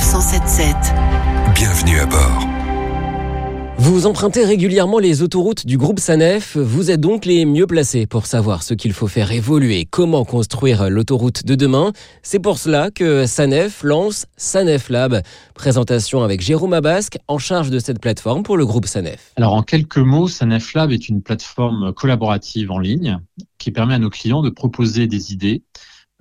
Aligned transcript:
Sanef 0.00 0.04
177. 0.04 0.76
Bienvenue 1.54 1.98
à 1.98 2.06
bord. 2.06 2.46
Vous 3.78 4.06
empruntez 4.06 4.44
régulièrement 4.44 4.98
les 4.98 5.22
autoroutes 5.22 5.66
du 5.66 5.76
groupe 5.76 6.00
Sanef, 6.00 6.56
vous 6.56 6.90
êtes 6.90 7.00
donc 7.00 7.24
les 7.24 7.44
mieux 7.44 7.66
placés 7.66 8.06
pour 8.06 8.26
savoir 8.26 8.62
ce 8.62 8.74
qu'il 8.74 8.92
faut 8.92 9.08
faire 9.08 9.30
évoluer, 9.30 9.86
comment 9.90 10.24
construire 10.24 10.88
l'autoroute 10.88 11.44
de 11.44 11.54
demain. 11.54 11.92
C'est 12.22 12.38
pour 12.38 12.58
cela 12.58 12.90
que 12.90 13.26
Sanef 13.26 13.82
lance 13.82 14.26
Sanef 14.36 14.88
Lab. 14.90 15.22
Présentation 15.54 16.22
avec 16.22 16.40
Jérôme 16.40 16.72
Abasque, 16.72 17.18
en 17.28 17.38
charge 17.38 17.70
de 17.70 17.78
cette 17.78 18.00
plateforme 18.00 18.42
pour 18.42 18.56
le 18.56 18.64
groupe 18.64 18.86
Sanef. 18.86 19.32
Alors 19.36 19.54
en 19.54 19.62
quelques 19.62 19.98
mots, 19.98 20.28
Sanef 20.28 20.74
Lab 20.74 20.92
est 20.92 21.08
une 21.08 21.22
plateforme 21.22 21.92
collaborative 21.92 22.70
en 22.70 22.78
ligne 22.78 23.18
qui 23.58 23.70
permet 23.70 23.94
à 23.94 23.98
nos 23.98 24.10
clients 24.10 24.42
de 24.42 24.50
proposer 24.50 25.06
des 25.06 25.32
idées, 25.32 25.62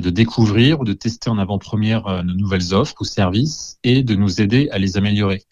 de 0.00 0.10
découvrir 0.10 0.80
ou 0.80 0.84
de 0.84 0.92
tester 0.92 1.30
en 1.30 1.38
avant-première 1.38 2.06
euh, 2.06 2.22
nos 2.22 2.34
nouvelles 2.34 2.72
offres 2.72 2.94
ou 3.00 3.04
services 3.04 3.78
et 3.84 4.02
de 4.02 4.14
nous 4.14 4.40
aider 4.40 4.68
à 4.70 4.78
les 4.78 4.96
améliorer. 4.96 5.42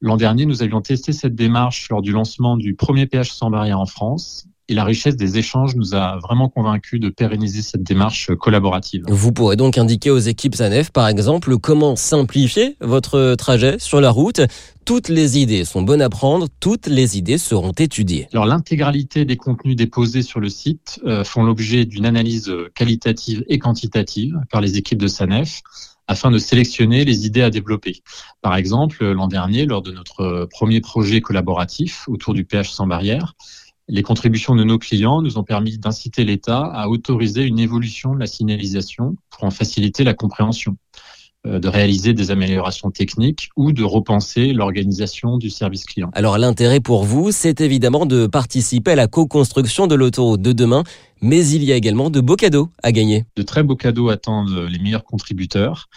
L'an 0.00 0.16
dernier, 0.16 0.46
nous 0.46 0.62
avions 0.62 0.80
testé 0.80 1.12
cette 1.12 1.34
démarche 1.34 1.88
lors 1.88 2.02
du 2.02 2.12
lancement 2.12 2.56
du 2.56 2.74
premier 2.74 3.06
PH 3.06 3.32
sans 3.32 3.50
barrière 3.50 3.80
en 3.80 3.86
France. 3.86 4.46
Et 4.68 4.74
la 4.74 4.84
richesse 4.84 5.16
des 5.16 5.36
échanges 5.36 5.76
nous 5.76 5.94
a 5.94 6.18
vraiment 6.18 6.48
convaincus 6.48 6.98
de 6.98 7.10
pérenniser 7.10 7.60
cette 7.60 7.82
démarche 7.82 8.30
collaborative. 8.34 9.04
Vous 9.08 9.30
pourrez 9.30 9.56
donc 9.56 9.76
indiquer 9.76 10.10
aux 10.10 10.18
équipes 10.18 10.54
SANEF, 10.54 10.90
par 10.90 11.06
exemple, 11.08 11.58
comment 11.58 11.96
simplifier 11.96 12.76
votre 12.80 13.34
trajet 13.34 13.78
sur 13.78 14.00
la 14.00 14.10
route. 14.10 14.40
Toutes 14.86 15.10
les 15.10 15.38
idées 15.38 15.66
sont 15.66 15.82
bonnes 15.82 16.00
à 16.00 16.08
prendre, 16.08 16.46
toutes 16.60 16.86
les 16.86 17.18
idées 17.18 17.36
seront 17.36 17.72
étudiées. 17.72 18.26
Alors 18.32 18.46
l'intégralité 18.46 19.26
des 19.26 19.36
contenus 19.36 19.76
déposés 19.76 20.22
sur 20.22 20.40
le 20.40 20.48
site 20.48 20.98
euh, 21.04 21.24
font 21.24 21.42
l'objet 21.42 21.84
d'une 21.84 22.06
analyse 22.06 22.50
qualitative 22.74 23.44
et 23.48 23.58
quantitative 23.58 24.38
par 24.50 24.62
les 24.62 24.78
équipes 24.78 24.98
de 24.98 25.08
SANEF 25.08 25.60
afin 26.06 26.30
de 26.30 26.38
sélectionner 26.38 27.04
les 27.04 27.26
idées 27.26 27.42
à 27.42 27.50
développer. 27.50 28.02
Par 28.42 28.56
exemple, 28.56 29.04
l'an 29.04 29.26
dernier, 29.28 29.64
lors 29.66 29.82
de 29.82 29.90
notre 29.90 30.46
premier 30.50 30.80
projet 30.80 31.20
collaboratif 31.20 32.04
autour 32.08 32.34
du 32.34 32.44
pH 32.44 32.70
sans 32.70 32.86
barrière, 32.86 33.34
les 33.88 34.02
contributions 34.02 34.54
de 34.54 34.64
nos 34.64 34.78
clients 34.78 35.22
nous 35.22 35.38
ont 35.38 35.44
permis 35.44 35.78
d'inciter 35.78 36.24
l'État 36.24 36.64
à 36.64 36.88
autoriser 36.88 37.42
une 37.42 37.58
évolution 37.58 38.14
de 38.14 38.20
la 38.20 38.26
signalisation 38.26 39.16
pour 39.30 39.44
en 39.44 39.50
faciliter 39.50 40.04
la 40.04 40.14
compréhension. 40.14 40.76
Euh, 41.46 41.58
de 41.58 41.68
réaliser 41.68 42.14
des 42.14 42.30
améliorations 42.30 42.90
techniques 42.90 43.50
ou 43.54 43.72
de 43.72 43.84
repenser 43.84 44.54
l'organisation 44.54 45.36
du 45.36 45.50
service 45.50 45.84
client. 45.84 46.08
Alors 46.14 46.38
l'intérêt 46.38 46.80
pour 46.80 47.04
vous, 47.04 47.32
c'est 47.32 47.60
évidemment 47.60 48.06
de 48.06 48.26
participer 48.26 48.92
à 48.92 48.94
la 48.94 49.08
co-construction 49.08 49.86
de 49.86 49.94
l'autoroute 49.94 50.40
de 50.40 50.52
demain, 50.52 50.84
mais 51.20 51.46
il 51.46 51.62
y 51.62 51.70
a 51.70 51.76
également 51.76 52.08
de 52.08 52.22
beaux 52.22 52.36
cadeaux 52.36 52.70
à 52.82 52.92
gagner. 52.92 53.26
De 53.36 53.42
très 53.42 53.62
beaux 53.62 53.76
cadeaux 53.76 54.08
attendent 54.08 54.68
les 54.70 54.78
meilleurs 54.78 55.04
contributeurs. 55.04 55.90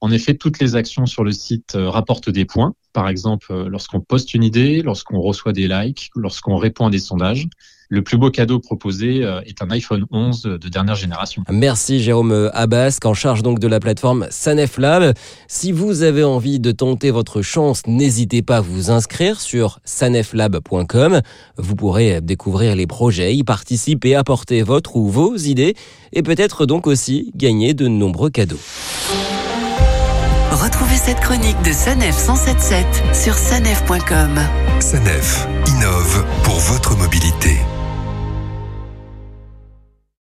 En 0.00 0.12
effet, 0.12 0.34
toutes 0.34 0.60
les 0.60 0.76
actions 0.76 1.06
sur 1.06 1.24
le 1.24 1.32
site 1.32 1.74
euh, 1.74 1.90
rapportent 1.90 2.30
des 2.30 2.44
points. 2.44 2.72
Par 2.92 3.08
exemple, 3.08 3.46
euh, 3.50 3.68
lorsqu'on 3.68 4.00
poste 4.00 4.34
une 4.34 4.44
idée, 4.44 4.82
lorsqu'on 4.82 5.20
reçoit 5.20 5.52
des 5.52 5.68
likes, 5.68 6.10
lorsqu'on 6.14 6.56
répond 6.56 6.86
à 6.86 6.90
des 6.90 6.98
sondages. 6.98 7.48
Le 7.88 8.02
plus 8.02 8.16
beau 8.16 8.30
cadeau 8.30 8.58
proposé 8.58 9.22
euh, 9.22 9.42
est 9.42 9.62
un 9.62 9.70
iPhone 9.70 10.06
11 10.10 10.42
de 10.42 10.68
dernière 10.68 10.94
génération. 10.94 11.42
Merci 11.50 12.02
Jérôme 12.02 12.50
Abbas, 12.54 12.98
en 13.04 13.12
charge 13.12 13.42
donc 13.42 13.58
de 13.58 13.66
la 13.68 13.80
plateforme 13.80 14.26
Sanef 14.30 14.78
Lab. 14.78 15.12
Si 15.46 15.72
vous 15.72 16.02
avez 16.02 16.24
envie 16.24 16.58
de 16.58 16.72
tenter 16.72 17.10
votre 17.10 17.42
chance, 17.42 17.82
n'hésitez 17.86 18.40
pas 18.40 18.58
à 18.58 18.60
vous 18.62 18.90
inscrire 18.90 19.42
sur 19.42 19.78
saneflab.com. 19.84 21.20
Vous 21.58 21.76
pourrez 21.76 22.22
découvrir 22.22 22.76
les 22.76 22.86
projets, 22.86 23.34
y 23.34 23.44
participer, 23.44 24.14
apporter 24.14 24.62
votre 24.62 24.96
ou 24.96 25.08
vos 25.08 25.36
idées 25.36 25.74
et 26.14 26.22
peut-être 26.22 26.64
donc 26.64 26.86
aussi 26.86 27.30
gagner 27.34 27.74
de 27.74 27.88
nombreux 27.88 28.30
cadeaux. 28.30 28.60
Retrouvez 30.62 30.96
cette 30.96 31.18
chronique 31.18 31.60
de 31.62 31.72
Sanef 31.72 32.16
177 32.16 32.86
sur 33.12 33.36
sanef.com. 33.36 34.38
Sanef 34.78 35.48
innove 35.66 36.24
pour 36.44 36.60
votre. 36.60 36.81